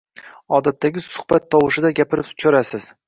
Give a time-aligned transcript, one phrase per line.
[0.59, 2.91] Odatdagi suhbat tovushida gapirib ko‘rasiz.